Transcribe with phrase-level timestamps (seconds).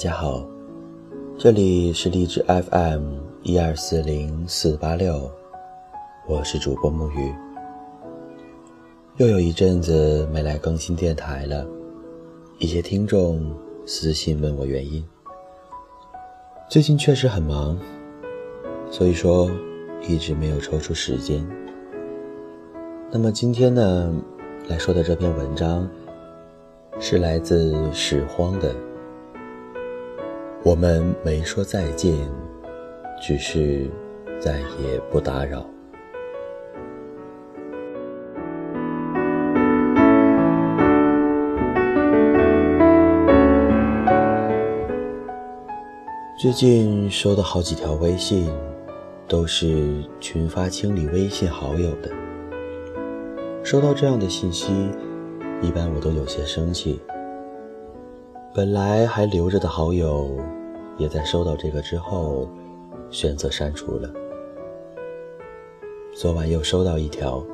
[0.00, 0.42] 大家好，
[1.38, 5.30] 这里是荔枝 FM 一二四零四八六，
[6.26, 7.34] 我是主播木鱼。
[9.18, 11.66] 又有一阵子没来更新电台了，
[12.58, 15.04] 一些听众私信问我原因。
[16.66, 17.78] 最近确实很忙，
[18.90, 19.50] 所以说
[20.08, 21.46] 一直没有抽出时间。
[23.12, 24.14] 那么今天呢，
[24.66, 25.86] 来说的这篇文章
[26.98, 28.74] 是来自始荒的。
[30.62, 32.14] 我们没说再见，
[33.18, 33.88] 只是
[34.38, 35.64] 再也不打扰。
[46.38, 48.50] 最近收到好几条微信，
[49.26, 52.10] 都是群发清理微信好友的。
[53.64, 54.90] 收到这样的信息，
[55.62, 57.00] 一般我都有些生气。
[58.52, 60.36] 本来还留着的好友，
[60.98, 62.48] 也在收到这个之后，
[63.08, 64.10] 选择删除了。
[66.12, 67.44] 昨晚又收到一条，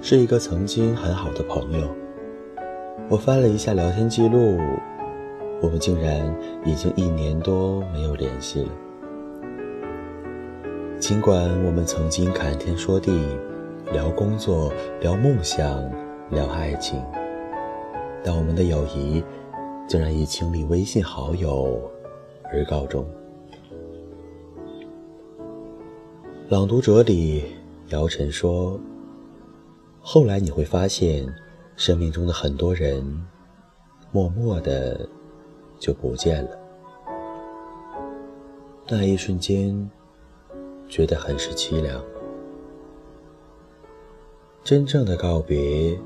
[0.00, 1.86] 是一个曾经很好的朋友。
[3.10, 4.58] 我翻了一下聊天记录，
[5.60, 6.34] 我们竟然
[6.64, 8.68] 已经一年多没有联系了。
[10.98, 13.12] 尽管我们曾经侃天说地，
[13.92, 15.84] 聊工作，聊梦想，
[16.30, 17.04] 聊爱情，
[18.24, 19.22] 但我们的友谊。
[19.86, 21.80] 竟然以清理微信好友
[22.52, 23.06] 而告终。
[26.48, 27.44] 朗读者里，
[27.90, 28.80] 姚晨说
[30.02, 31.32] ：“后来你会发现，
[31.76, 33.24] 生命中的很多人，
[34.10, 35.08] 默默的
[35.78, 36.58] 就不见了。
[38.88, 39.88] 那一瞬间，
[40.88, 42.02] 觉得很是凄凉。
[44.64, 45.96] 真正的告别，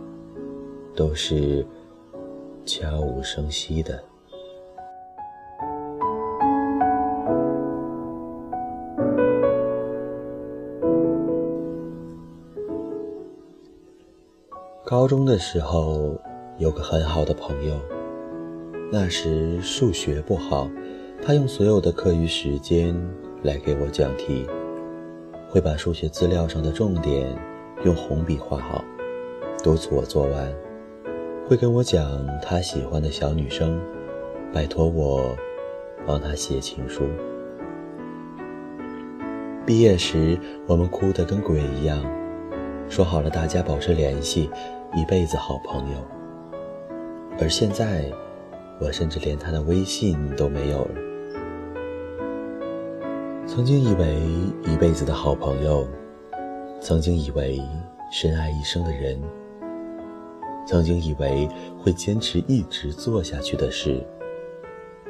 [0.95, 1.67] 都是。”
[2.65, 4.03] 悄无声息的。
[14.85, 16.21] 高中的时候，
[16.59, 17.77] 有个很好的朋友。
[18.91, 20.69] 那时数学不好，
[21.23, 22.93] 他用所有的课余时间
[23.45, 24.45] 来给我讲题，
[25.49, 27.39] 会把数学资料上的重点
[27.85, 28.85] 用红笔画好，
[29.63, 30.70] 督促我做完。
[31.51, 33.77] 会跟我讲他喜欢的小女生，
[34.53, 35.37] 拜托我
[36.07, 37.03] 帮他写情书。
[39.67, 42.05] 毕业时，我们哭得跟鬼一样，
[42.89, 44.49] 说好了大家保持联系，
[44.95, 45.97] 一辈子好朋友。
[47.41, 48.05] 而现在，
[48.81, 50.95] 我甚至连他的微信都没有了。
[53.45, 54.15] 曾经以为
[54.73, 55.85] 一辈子的好朋友，
[56.81, 57.61] 曾经以为
[58.13, 59.21] 深爱一生的人。
[60.71, 61.49] 曾经以为
[61.83, 64.01] 会坚持一直做下去的事，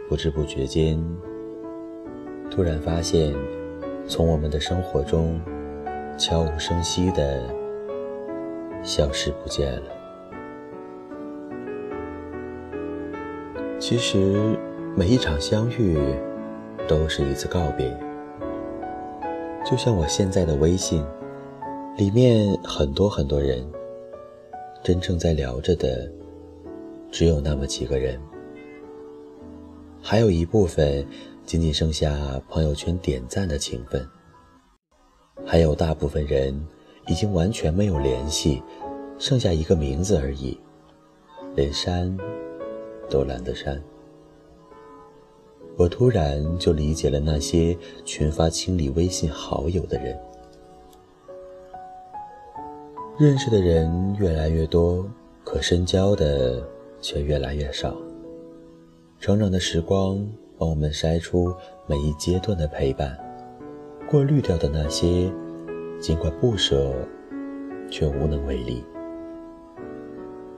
[0.09, 0.99] 不知不觉间，
[2.51, 3.35] 突然发现，
[4.09, 5.39] 从我们的生活中
[6.17, 7.43] 悄无声息的
[8.83, 9.83] 消失不见了。
[13.79, 14.57] 其实，
[14.97, 15.99] 每一场相遇
[16.89, 17.95] 都是一次告别。
[19.71, 21.05] 就像我现在的微信，
[21.99, 23.63] 里面很多很多人。
[24.83, 26.11] 真正在聊着的，
[27.11, 28.19] 只有那么几个人，
[30.01, 31.07] 还有一部分
[31.45, 34.07] 仅仅剩下朋友圈点赞的情分，
[35.45, 36.59] 还有大部分人
[37.09, 38.63] 已经完全没有联系，
[39.19, 40.59] 剩下一个名字而已，
[41.55, 42.17] 连删
[43.11, 43.81] 都懒得删。
[45.77, 50.19] 我突然就理解了那些群发清理微信好友的人。
[53.21, 55.07] 认识的人越来越多，
[55.45, 56.67] 可深交的
[57.03, 57.95] 却越来越少。
[59.19, 60.27] 成长的时光
[60.57, 61.55] 帮我们筛出
[61.87, 63.15] 每一阶段的陪伴，
[64.09, 65.31] 过滤掉的那些，
[66.01, 66.95] 尽管不舍，
[67.91, 68.83] 却无能为力。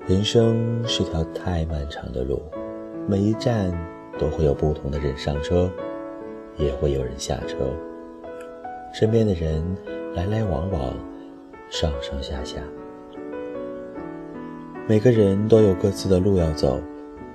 [0.07, 2.41] 人生是条太漫长的路，
[3.09, 3.77] 每一站
[4.21, 5.69] 都会有不同的人上车，
[6.57, 7.57] 也会有人下车。
[8.95, 9.65] 身边的人
[10.15, 10.95] 来来往往。
[11.73, 12.61] 上上下下，
[14.87, 16.79] 每个人都有各自的路要走。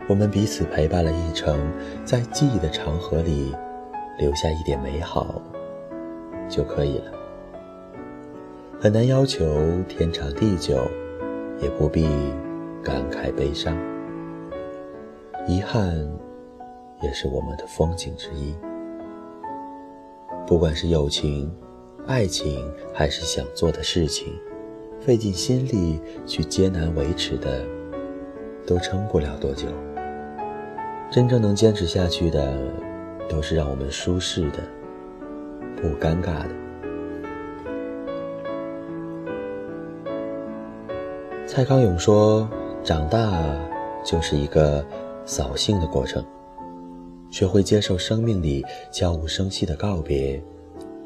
[0.07, 1.59] 我们彼此陪伴了一程，
[2.05, 3.51] 在记忆的长河里
[4.19, 5.41] 留下一点美好
[6.47, 7.11] 就可以了。
[8.79, 9.43] 很难要求
[9.87, 10.87] 天长地久，
[11.59, 12.07] 也不必
[12.83, 13.75] 感慨悲伤。
[15.47, 15.97] 遗憾
[17.01, 18.55] 也是我们的风景之一。
[20.45, 21.51] 不管是友情。
[22.07, 24.33] 爱情还是想做的事情，
[25.01, 27.65] 费尽心力去艰难维持的，
[28.65, 29.67] 都撑不了多久。
[31.11, 32.57] 真正能坚持下去的，
[33.27, 34.59] 都是让我们舒适的，
[35.75, 36.49] 不尴尬的。
[41.45, 42.49] 蔡康永说
[42.85, 43.43] ：“长大
[44.05, 44.85] 就是一个
[45.25, 46.23] 扫兴的过程，
[47.29, 50.41] 学会接受生命里悄无声息的告别，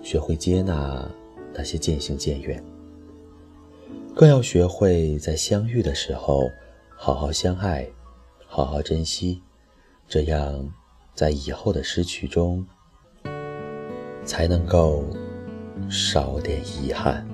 [0.03, 1.09] 学会接纳
[1.53, 2.63] 那些渐行渐远，
[4.15, 6.49] 更要学会在相遇的时候
[6.89, 7.87] 好好相爱，
[8.47, 9.41] 好好珍惜，
[10.07, 10.69] 这样
[11.13, 12.65] 在以后的失去中
[14.25, 15.05] 才能够
[15.89, 17.25] 少点遗憾。”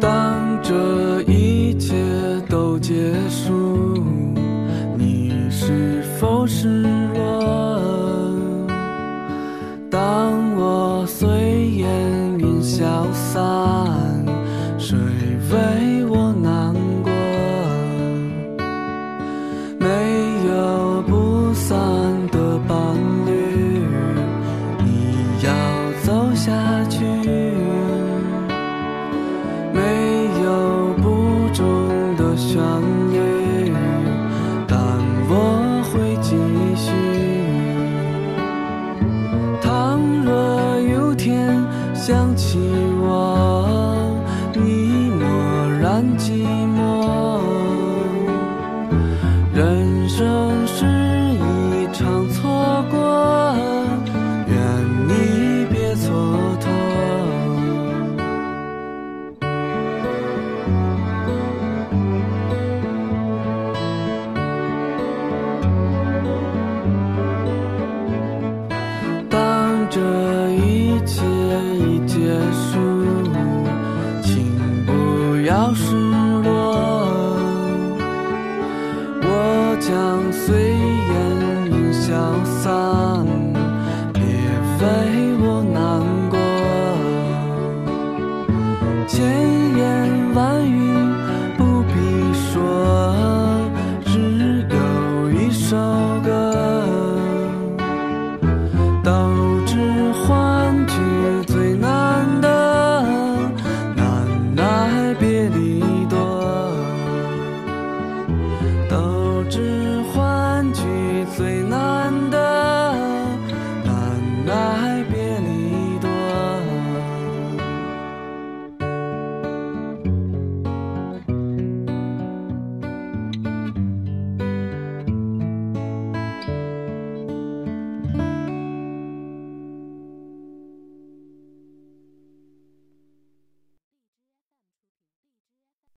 [0.00, 1.94] 当这一切
[2.48, 3.75] 都结束
[6.26, 6.82] 都失
[7.14, 7.14] 落
[9.88, 11.28] 当我随
[11.76, 11.88] 烟
[12.40, 13.32] 云消散
[14.76, 14.96] 谁
[15.52, 16.74] 为我难
[17.04, 17.12] 过？
[19.78, 19.86] 没
[20.48, 21.78] 有不散
[22.32, 22.76] 的伴
[23.24, 23.30] 侣
[24.84, 25.14] 你
[25.44, 25.48] 要
[26.02, 26.50] 走下
[26.88, 27.04] 去。
[29.72, 29.80] 没
[30.42, 31.04] 有不
[31.54, 31.62] 终
[32.16, 32.60] 的旋
[46.18, 46.32] 寂
[46.76, 47.40] 寞
[49.54, 53.54] 人生是一场错过
[54.48, 54.56] 愿
[55.08, 56.04] 你别蹉
[56.60, 56.64] 跎。
[69.28, 69.36] 当
[69.90, 70.00] 这
[70.50, 71.22] 一切
[71.78, 72.16] 已结
[72.52, 72.78] 束
[74.22, 74.34] 请
[74.86, 74.90] 不
[75.46, 75.95] 要说